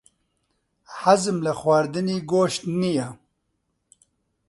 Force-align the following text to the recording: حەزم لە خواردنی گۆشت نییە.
حەزم 0.99 1.37
لە 1.45 1.53
خواردنی 1.59 2.17
گۆشت 2.31 2.61
نییە. 2.79 3.07